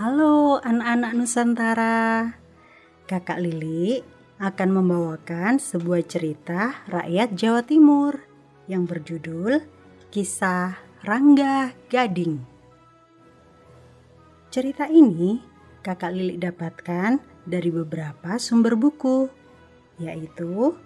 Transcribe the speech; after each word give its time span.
Halo 0.00 0.56
anak-anak 0.64 1.12
Nusantara. 1.12 2.32
Kakak 3.04 3.36
Lili 3.36 4.00
akan 4.40 4.80
membawakan 4.80 5.60
sebuah 5.60 6.00
cerita 6.08 6.88
rakyat 6.88 7.36
Jawa 7.36 7.60
Timur 7.60 8.16
yang 8.64 8.88
berjudul 8.88 9.60
Kisah 10.08 10.80
Rangga 11.04 11.76
Gading. 11.92 12.40
Cerita 14.48 14.88
ini 14.88 15.36
Kakak 15.84 16.16
Lili 16.16 16.40
dapatkan 16.40 17.20
dari 17.44 17.68
beberapa 17.68 18.40
sumber 18.40 18.80
buku, 18.80 19.28
yaitu 20.00 20.80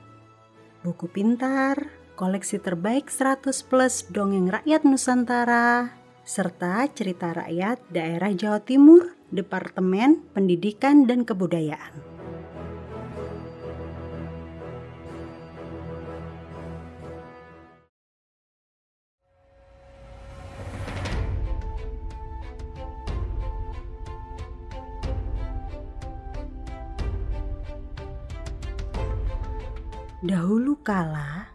buku 0.82 1.06
pintar, 1.06 1.86
koleksi 2.18 2.58
terbaik 2.58 3.06
100 3.06 3.46
plus 3.62 4.10
dongeng 4.10 4.50
rakyat 4.50 4.82
Nusantara, 4.82 6.02
serta 6.24 6.88
cerita 6.88 7.36
rakyat 7.36 7.84
daerah 7.92 8.32
Jawa 8.32 8.64
Timur, 8.64 9.12
Departemen 9.28 10.24
Pendidikan 10.32 11.04
dan 11.04 11.28
Kebudayaan. 11.28 12.16
Dahulu 30.24 30.80
kala, 30.80 31.52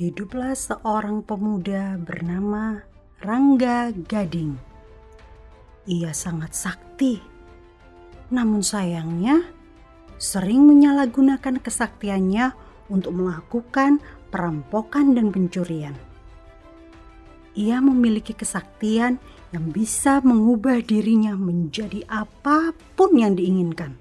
hiduplah 0.00 0.56
seorang 0.56 1.20
pemuda 1.20 2.00
bernama 2.00 2.87
Rangga 3.18 3.90
Gading. 3.90 4.54
Ia 5.90 6.14
sangat 6.14 6.54
sakti, 6.54 7.18
namun 8.30 8.62
sayangnya 8.62 9.42
sering 10.22 10.62
menyalahgunakan 10.70 11.58
kesaktiannya 11.58 12.54
untuk 12.86 13.18
melakukan 13.18 13.98
perampokan 14.30 15.18
dan 15.18 15.34
pencurian. 15.34 15.98
Ia 17.58 17.82
memiliki 17.82 18.38
kesaktian 18.38 19.18
yang 19.50 19.66
bisa 19.74 20.22
mengubah 20.22 20.78
dirinya 20.86 21.34
menjadi 21.34 22.06
apa 22.06 22.70
pun 22.94 23.18
yang 23.18 23.34
diinginkan. 23.34 23.98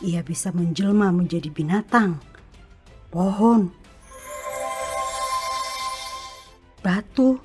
Ia 0.00 0.24
bisa 0.24 0.56
menjelma 0.56 1.12
menjadi 1.12 1.52
binatang, 1.52 2.16
pohon, 3.12 3.76
batu, 7.20 7.36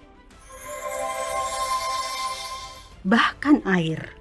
bahkan 3.04 3.60
air. 3.68 4.16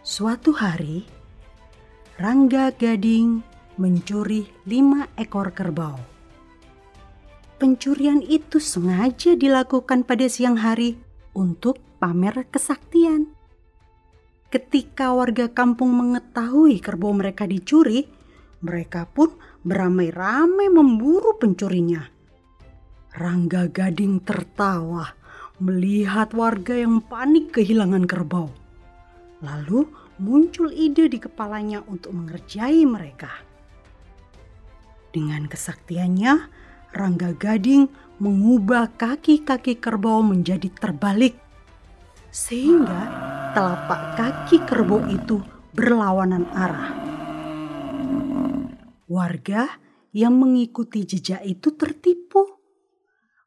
Suatu 0.00 0.56
hari, 0.56 1.04
Rangga 2.16 2.72
Gading 2.72 3.44
mencuri 3.76 4.48
lima 4.64 5.12
ekor 5.20 5.52
kerbau. 5.52 6.00
Pencurian 7.60 8.24
itu 8.24 8.56
sengaja 8.60 9.36
dilakukan 9.36 10.04
pada 10.08 10.24
siang 10.28 10.56
hari 10.60 10.96
untuk 11.36 11.80
pamer 12.00 12.48
kesaktian. 12.48 13.32
Ketika 14.48 15.12
warga 15.12 15.52
kampung 15.52 15.92
mengetahui 15.92 16.80
kerbau 16.80 17.12
mereka 17.12 17.44
dicuri, 17.44 18.08
mereka 18.64 19.04
pun 19.06 19.36
beramai-ramai 19.66 20.70
memburu 20.70 21.34
pencurinya. 21.34 22.06
Rangga 23.18 23.66
Gading 23.66 24.22
tertawa 24.22 25.10
melihat 25.58 26.30
warga 26.30 26.78
yang 26.78 27.02
panik 27.02 27.50
kehilangan 27.50 28.06
kerbau. 28.06 28.46
Lalu 29.42 29.90
muncul 30.22 30.70
ide 30.70 31.10
di 31.10 31.18
kepalanya 31.18 31.82
untuk 31.90 32.14
mengerjai 32.14 32.86
mereka. 32.86 33.28
Dengan 35.10 35.50
kesaktiannya, 35.50 36.34
Rangga 36.94 37.34
Gading 37.34 37.90
mengubah 38.22 38.94
kaki-kaki 38.96 39.76
kerbau 39.76 40.24
menjadi 40.24 40.72
terbalik. 40.72 41.36
Sehingga 42.32 43.00
telapak 43.52 44.16
kaki 44.16 44.64
kerbau 44.68 45.04
itu 45.08 45.40
berlawanan 45.72 46.48
arah. 46.52 46.95
Warga 49.06 49.78
yang 50.10 50.34
mengikuti 50.34 51.06
jejak 51.06 51.46
itu 51.46 51.78
tertipu. 51.78 52.58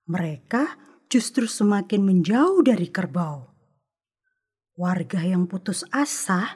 Mereka 0.07 0.79
justru 1.11 1.51
semakin 1.51 1.99
menjauh 1.99 2.63
dari 2.63 2.87
kerbau. 2.87 3.51
Warga 4.79 5.19
yang 5.19 5.51
putus 5.51 5.83
asa 5.91 6.55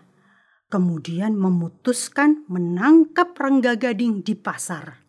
kemudian 0.72 1.36
memutuskan 1.36 2.48
menangkap 2.48 3.36
Rangga 3.36 3.76
Gading 3.76 4.24
di 4.24 4.40
pasar. 4.40 5.04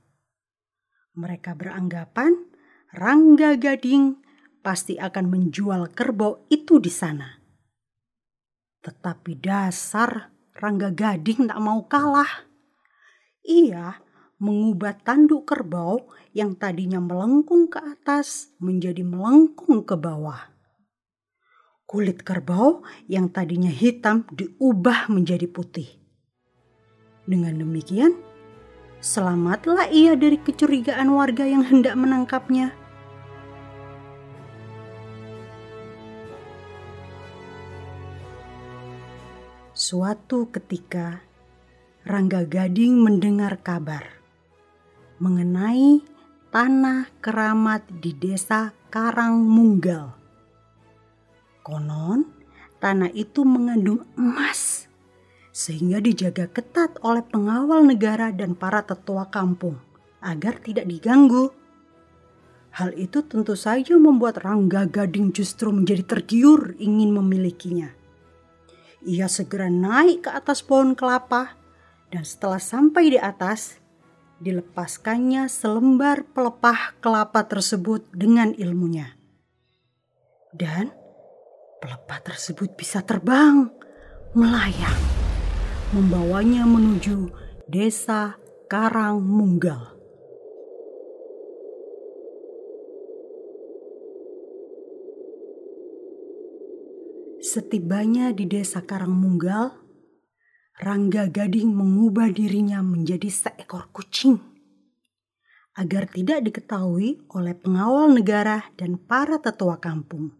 Mereka 1.15 1.55
beranggapan 1.55 2.35
Rangga 2.91 3.55
Gading 3.55 4.19
pasti 4.67 4.99
akan 4.99 5.31
menjual 5.31 5.95
kerbau 5.95 6.43
itu 6.51 6.83
di 6.83 6.91
sana. 6.91 7.39
Tetapi 8.83 9.39
dasar 9.39 10.35
Rangga 10.59 10.91
Gading 10.91 11.47
tak 11.47 11.61
mau 11.63 11.87
kalah. 11.87 12.54
Ia 13.45 14.01
mengubah 14.41 14.97
tanduk 15.05 15.45
kerbau 15.45 16.09
yang 16.33 16.57
tadinya 16.57 16.97
melengkung 16.97 17.69
ke 17.69 17.77
atas 17.77 18.57
menjadi 18.57 19.05
melengkung 19.05 19.85
ke 19.85 19.93
bawah. 20.01 20.49
Kulit 21.85 22.25
kerbau 22.25 22.81
yang 23.05 23.29
tadinya 23.29 23.69
hitam 23.69 24.25
diubah 24.33 25.13
menjadi 25.13 25.45
putih. 25.45 25.87
Dengan 27.29 27.61
demikian, 27.61 28.17
selamatlah 29.05 29.93
ia 29.93 30.17
dari 30.17 30.41
kecurigaan 30.41 31.13
warga 31.13 31.45
yang 31.45 31.69
hendak 31.69 31.93
menangkapnya. 32.01 32.73
Suatu 39.77 40.49
ketika, 40.49 41.21
Rangga 42.05 42.45
Gading 42.45 43.01
mendengar 43.01 43.65
kabar 43.65 44.05
mengenai 45.25 46.05
tanah 46.53 47.09
keramat 47.25 47.81
di 47.89 48.13
desa 48.13 48.77
Karangmunggal. 48.93 50.13
Konon, 51.65 52.29
tanah 52.77 53.09
itu 53.09 53.49
mengandung 53.49 54.05
emas 54.21 54.85
sehingga 55.49 55.97
dijaga 56.05 56.45
ketat 56.53 57.01
oleh 57.01 57.25
pengawal 57.25 57.89
negara 57.89 58.29
dan 58.37 58.53
para 58.53 58.85
tetua 58.85 59.33
kampung 59.33 59.81
agar 60.21 60.61
tidak 60.61 60.85
diganggu. 60.85 61.57
Hal 62.77 62.93
itu 63.01 63.25
tentu 63.25 63.57
saja 63.57 63.97
membuat 63.97 64.45
Rangga 64.45 64.85
Gading 64.85 65.33
justru 65.33 65.73
menjadi 65.73 66.05
tergiur 66.05 66.77
ingin 66.77 67.17
memilikinya. 67.17 67.97
Ia 69.09 69.25
segera 69.25 69.73
naik 69.73 70.29
ke 70.29 70.31
atas 70.37 70.61
pohon 70.61 70.93
kelapa 70.93 71.64
dan 72.15 72.23
setelah 72.23 72.63
sampai 72.63 73.11
di 73.11 73.19
atas, 73.19 73.83
dilepaskannya 74.39 75.51
selembar 75.51 76.23
pelepah 76.31 76.95
kelapa 77.03 77.43
tersebut 77.43 78.07
dengan 78.15 78.55
ilmunya. 78.55 79.19
Dan 80.55 80.95
pelepah 81.83 82.23
tersebut 82.23 82.79
bisa 82.79 83.03
terbang, 83.03 83.67
melayang, 84.31 85.01
membawanya 85.91 86.63
menuju 86.63 87.35
desa 87.67 88.39
Karang 88.71 89.19
Munggal. 89.19 89.91
Setibanya 97.43 98.31
di 98.31 98.47
desa 98.47 98.87
Karangmunggal, 98.87 99.84
Rangga 100.75 101.31
Gading 101.31 101.71
mengubah 101.71 102.35
dirinya 102.35 102.83
menjadi 102.83 103.31
seekor 103.31 103.95
kucing 103.95 104.43
agar 105.79 106.11
tidak 106.11 106.43
diketahui 106.51 107.23
oleh 107.31 107.55
pengawal 107.55 108.11
negara 108.11 108.59
dan 108.75 108.99
para 108.99 109.39
tetua 109.39 109.79
kampung. 109.79 110.35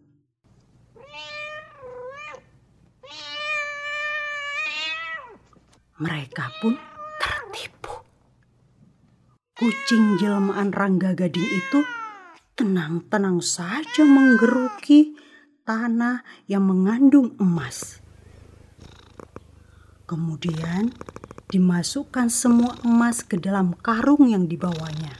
Mereka 5.95 6.45
pun 6.59 6.75
tertipu. 7.15 8.03
Kucing 9.55 10.19
jelmaan 10.19 10.75
Rangga 10.75 11.15
Gading 11.15 11.47
itu 11.47 11.79
tenang-tenang 12.59 13.39
saja 13.39 14.03
menggeruki 14.03 15.15
tanah 15.63 16.27
yang 16.51 16.67
mengandung 16.67 17.39
emas. 17.39 18.03
Kemudian 20.05 20.93
dimasukkan 21.49 22.29
semua 22.29 22.77
emas 22.85 23.25
ke 23.25 23.41
dalam 23.41 23.73
karung 23.73 24.29
yang 24.29 24.45
dibawanya. 24.45 25.17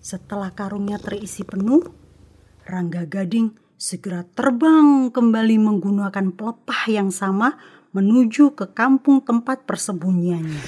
Setelah 0.00 0.52
karungnya 0.52 1.00
terisi 1.00 1.40
penuh, 1.40 1.80
Rangga 2.68 3.08
Gading 3.08 3.56
segera 3.80 4.24
terbang 4.24 5.08
kembali 5.08 5.56
menggunakan 5.60 6.36
pelepah 6.36 6.82
yang 6.88 7.08
sama 7.08 7.56
menuju 7.96 8.52
ke 8.52 8.76
kampung 8.76 9.24
tempat 9.24 9.64
persembunyiannya. 9.64 10.62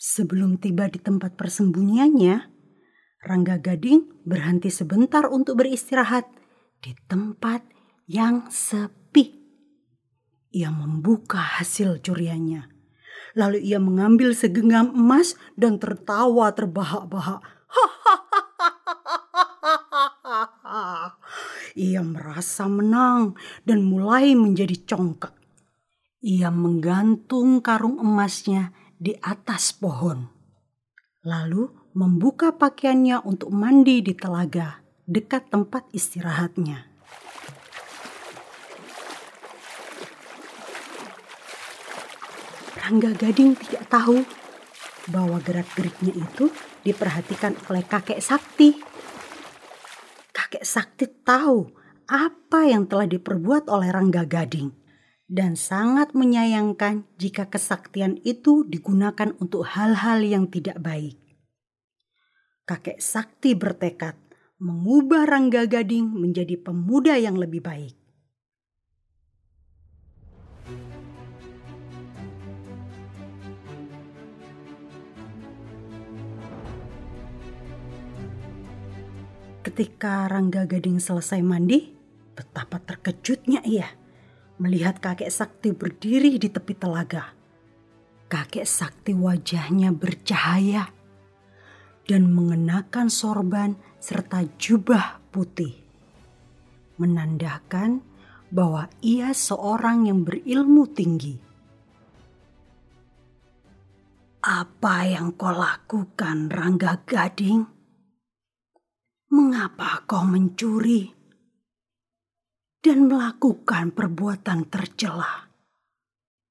Sebelum 0.00 0.56
tiba 0.56 0.88
di 0.88 1.00
tempat 1.00 1.36
persembunyiannya, 1.36 2.36
Rangga 3.20 3.60
Gading 3.60 4.24
berhenti 4.24 4.72
sebentar 4.72 5.28
untuk 5.28 5.60
beristirahat 5.60 6.24
di 6.80 6.96
tempat 7.04 7.60
yang 8.08 8.48
sepi. 8.48 8.99
Ia 10.50 10.74
membuka 10.74 11.38
hasil 11.38 12.02
curiannya. 12.02 12.66
Lalu 13.38 13.62
ia 13.62 13.78
mengambil 13.78 14.34
segenggam 14.34 14.90
emas 14.90 15.38
dan 15.54 15.78
tertawa 15.78 16.50
terbahak-bahak. 16.50 17.38
Ia 21.78 22.02
merasa 22.02 22.66
menang 22.66 23.38
dan 23.62 23.86
mulai 23.86 24.34
menjadi 24.34 24.74
congkak. 24.90 25.30
Ia 26.26 26.50
menggantung 26.50 27.62
karung 27.62 28.02
emasnya 28.02 28.74
di 28.98 29.14
atas 29.22 29.70
pohon. 29.70 30.26
Lalu 31.22 31.70
membuka 31.94 32.58
pakaiannya 32.58 33.22
untuk 33.22 33.54
mandi 33.54 34.02
di 34.02 34.18
telaga 34.18 34.82
dekat 35.06 35.54
tempat 35.54 35.86
istirahatnya. 35.94 36.89
Rangga 42.90 43.14
Gading 43.14 43.54
tidak 43.54 43.86
tahu 43.86 44.26
bahwa 45.14 45.38
gerak-geriknya 45.38 46.10
itu 46.10 46.50
diperhatikan 46.82 47.54
oleh 47.70 47.86
kakek 47.86 48.18
Sakti. 48.18 48.74
Kakek 50.34 50.66
Sakti 50.66 51.06
tahu 51.22 51.70
apa 52.10 52.66
yang 52.66 52.90
telah 52.90 53.06
diperbuat 53.06 53.70
oleh 53.70 53.94
Rangga 53.94 54.26
Gading 54.26 54.74
dan 55.30 55.54
sangat 55.54 56.18
menyayangkan 56.18 57.06
jika 57.14 57.46
kesaktian 57.46 58.18
itu 58.26 58.66
digunakan 58.66 59.38
untuk 59.38 59.70
hal-hal 59.70 60.26
yang 60.26 60.50
tidak 60.50 60.82
baik. 60.82 61.14
Kakek 62.66 62.98
Sakti 62.98 63.54
bertekad 63.54 64.18
mengubah 64.58 65.30
Rangga 65.30 65.70
Gading 65.70 66.10
menjadi 66.10 66.58
pemuda 66.58 67.14
yang 67.14 67.38
lebih 67.38 67.62
baik. 67.62 67.99
Ketika 79.80 80.28
Rangga 80.28 80.68
Gading 80.68 81.00
selesai 81.00 81.40
mandi, 81.40 81.88
betapa 82.36 82.76
terkejutnya 82.84 83.64
ia 83.64 83.88
melihat 84.60 85.00
kakek 85.00 85.32
Sakti 85.32 85.72
berdiri 85.72 86.36
di 86.36 86.52
tepi 86.52 86.76
telaga. 86.76 87.32
Kakek 88.28 88.68
Sakti 88.68 89.16
wajahnya 89.16 89.88
bercahaya 89.96 90.84
dan 92.04 92.28
mengenakan 92.28 93.08
sorban 93.08 93.72
serta 93.96 94.44
jubah 94.60 95.16
putih. 95.32 95.72
Menandakan 97.00 98.04
bahwa 98.52 98.84
ia 99.00 99.32
seorang 99.32 100.12
yang 100.12 100.28
berilmu 100.28 100.92
tinggi. 100.92 101.40
Apa 104.44 105.08
yang 105.08 105.32
kau 105.40 105.56
lakukan, 105.56 106.52
Rangga 106.52 107.00
Gading? 107.08 107.79
Mengapa 109.60 110.08
kau 110.08 110.24
mencuri 110.24 111.12
dan 112.80 113.12
melakukan 113.12 113.92
perbuatan 113.92 114.64
tercela? 114.72 115.52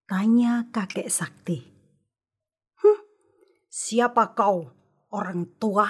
Tanya 0.05 0.69
kakek 0.69 1.09
sakti. 1.09 1.57
Hm, 2.77 3.01
siapa 3.65 4.37
kau, 4.37 4.69
orang 5.09 5.57
tua? 5.57 5.89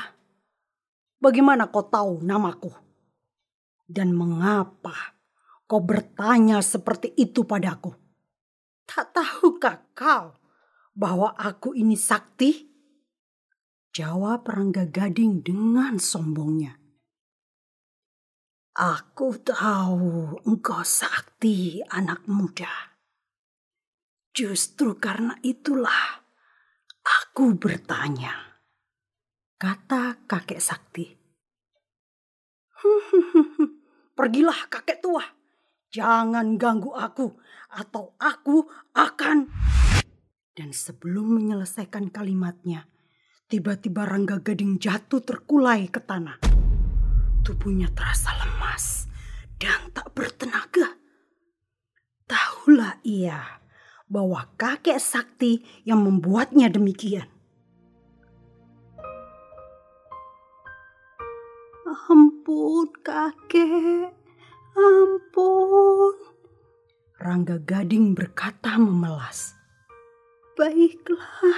Bagaimana 1.19 1.67
kau 1.67 1.83
tahu 1.91 2.23
namaku? 2.23 2.71
Dan 3.83 4.15
mengapa 4.15 5.19
kau 5.67 5.83
bertanya 5.83 6.63
seperti 6.63 7.19
itu 7.19 7.43
padaku? 7.43 7.91
Tak 8.87 9.11
tahukah 9.11 9.91
kau 9.91 10.39
bahwa 10.95 11.35
aku 11.35 11.75
ini 11.75 11.99
sakti? 11.99 12.71
Jawab 13.91 14.47
Rangga 14.47 14.87
Gading 14.87 15.43
dengan 15.43 15.99
sombongnya. 15.99 16.79
Aku 18.77 19.33
tahu 19.41 20.37
engkau 20.45 20.85
sakti 20.85 21.81
anak 21.89 22.29
muda. 22.29 22.69
Justru 24.29 25.01
karena 25.01 25.33
itulah 25.41 26.21
aku 27.01 27.57
bertanya. 27.57 28.61
Kata 29.57 30.23
kakek 30.29 30.61
sakti. 30.61 31.09
Pergilah 34.17 34.69
kakek 34.69 35.01
tua. 35.01 35.25
Jangan 35.89 36.53
ganggu 36.55 36.93
aku 36.93 37.33
atau 37.73 38.13
aku 38.21 38.69
akan... 38.93 39.49
Dan 40.53 40.75
sebelum 40.75 41.41
menyelesaikan 41.41 42.13
kalimatnya, 42.13 42.85
tiba-tiba 43.49 44.05
Rangga 44.05 44.37
Gading 44.37 44.77
jatuh 44.77 45.25
terkulai 45.25 45.89
ke 45.89 46.03
tanah. 46.03 46.58
Tubuhnya 47.41 47.89
terasa 47.95 48.35
lemas 48.37 49.07
dan 49.59 49.91
tak 49.95 50.11
bertenaga. 50.15 50.95
Tahulah 52.29 53.01
ia 53.01 53.59
bahwa 54.09 54.49
kakek 54.57 54.97
sakti 54.97 55.61
yang 55.85 56.01
membuatnya 56.01 56.69
demikian. 56.69 57.29
Ampun 62.09 62.89
kakek, 63.05 64.13
ampun. 64.73 66.13
Rangga 67.21 67.61
Gading 67.61 68.17
berkata 68.17 68.77
memelas. 68.81 69.53
Baiklah, 70.57 71.55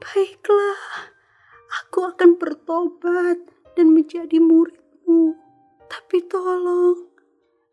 baiklah, 0.00 0.82
aku 1.82 2.08
akan 2.10 2.40
bertobat 2.40 3.53
dan 3.74 3.94
menjadi 3.94 4.38
muridmu. 4.38 5.34
Tapi 5.90 6.22
tolong, 6.26 7.10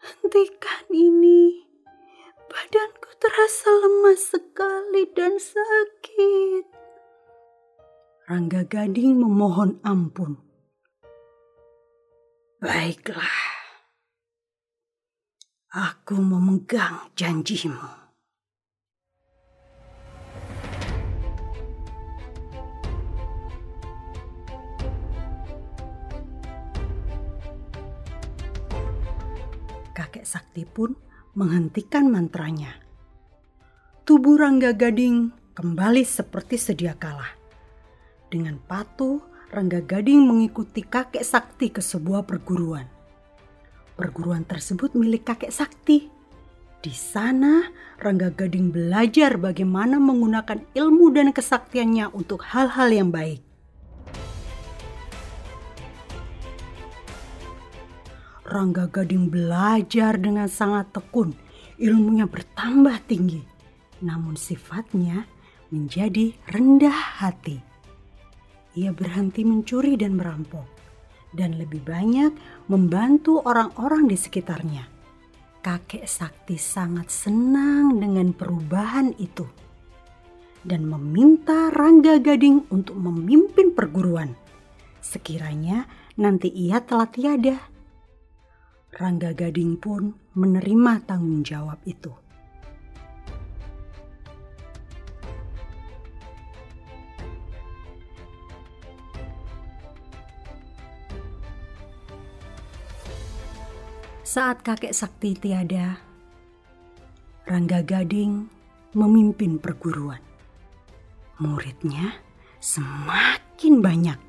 hentikan 0.01 0.85
ini. 0.91 1.65
Badanku 2.51 3.09
terasa 3.15 3.71
lemas 3.79 4.27
sekali 4.27 5.07
dan 5.15 5.39
sakit. 5.39 6.67
Rangga 8.27 8.67
Gading 8.67 9.23
memohon 9.23 9.79
ampun. 9.87 10.35
Baiklah, 12.61 13.39
aku 15.73 16.19
memegang 16.19 17.09
janjimu. 17.17 18.00
Sakti 30.31 30.63
pun 30.63 30.95
menghentikan 31.35 32.07
mantranya. 32.07 32.79
Tubuh 34.07 34.39
Rangga 34.39 34.71
Gading 34.71 35.35
kembali 35.51 36.07
seperti 36.07 36.55
sedia 36.55 36.95
kala. 36.95 37.27
Dengan 38.31 38.55
patuh, 38.63 39.19
Rangga 39.51 39.83
Gading 39.83 40.23
mengikuti 40.23 40.79
kakek 40.87 41.27
sakti 41.27 41.67
ke 41.67 41.83
sebuah 41.83 42.23
perguruan. 42.23 42.87
Perguruan 43.99 44.47
tersebut 44.47 44.95
milik 44.95 45.27
kakek 45.27 45.51
sakti. 45.51 46.07
Di 46.79 46.95
sana, 46.95 47.67
Rangga 47.99 48.31
Gading 48.31 48.71
belajar 48.71 49.35
bagaimana 49.35 49.99
menggunakan 49.99 50.63
ilmu 50.71 51.11
dan 51.11 51.35
kesaktiannya 51.35 52.09
untuk 52.15 52.41
hal-hal 52.47 52.89
yang 52.89 53.11
baik. 53.11 53.50
Rangga 58.51 58.91
Gading 58.91 59.31
belajar 59.31 60.19
dengan 60.19 60.51
sangat 60.51 60.91
tekun. 60.91 61.31
Ilmunya 61.79 62.27
bertambah 62.27 62.99
tinggi, 63.07 63.39
namun 64.03 64.35
sifatnya 64.35 65.23
menjadi 65.71 66.35
rendah 66.51 67.23
hati. 67.23 67.63
Ia 68.75 68.91
berhenti 68.91 69.47
mencuri 69.47 69.95
dan 69.95 70.19
merampok, 70.19 70.67
dan 71.31 71.55
lebih 71.55 71.79
banyak 71.79 72.35
membantu 72.67 73.39
orang-orang 73.47 74.11
di 74.11 74.19
sekitarnya. 74.19 74.83
Kakek 75.63 76.03
Sakti 76.03 76.59
sangat 76.59 77.07
senang 77.07 78.03
dengan 78.03 78.35
perubahan 78.35 79.15
itu. 79.15 79.47
dan 80.61 80.85
meminta 80.85 81.73
Rangga 81.73 82.21
Gading 82.21 82.69
untuk 82.69 82.93
memimpin 82.97 83.73
perguruan. 83.73 84.37
Sekiranya 85.01 85.89
nanti 86.21 86.53
ia 86.53 86.81
telah 86.85 87.09
tiada. 87.09 87.57
Rangga 88.91 89.31
Gading 89.31 89.79
pun 89.79 90.11
menerima 90.35 91.07
tanggung 91.07 91.47
jawab 91.47 91.79
itu. 91.87 92.11
Saat 104.27 104.63
kakek 104.63 104.91
sakti 104.91 105.39
tiada, 105.39 105.95
Rangga 107.47 107.83
Gading 107.87 108.51
memimpin 108.91 109.55
perguruan. 109.55 110.19
Muridnya 111.39 112.19
semakin 112.59 113.79
banyak 113.79 114.19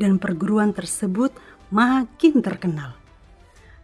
dan 0.00 0.16
perguruan 0.16 0.72
tersebut 0.72 1.36
makin 1.68 2.40
terkenal. 2.40 3.05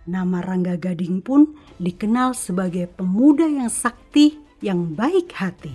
Nama 0.02 0.42
Rangga 0.42 0.74
Gading 0.74 1.22
pun 1.22 1.54
dikenal 1.78 2.34
sebagai 2.34 2.90
pemuda 2.90 3.46
yang 3.46 3.70
sakti 3.70 4.34
yang 4.58 4.98
baik 4.98 5.30
hati. 5.30 5.70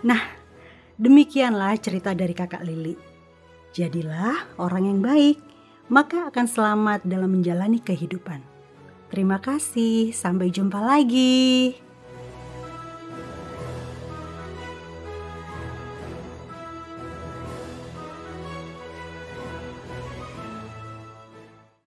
Nah, 0.00 0.24
demikianlah 0.96 1.76
cerita 1.76 2.16
dari 2.16 2.32
kakak 2.32 2.64
Lili. 2.64 2.96
Jadilah 3.76 4.56
orang 4.56 4.88
yang 4.88 5.00
baik, 5.04 5.36
maka 5.92 6.32
akan 6.32 6.48
selamat 6.48 7.04
dalam 7.04 7.36
menjalani 7.36 7.84
kehidupan. 7.84 8.59
Terima 9.10 9.42
kasih, 9.42 10.14
sampai 10.14 10.54
jumpa 10.54 10.78
lagi. 10.78 11.89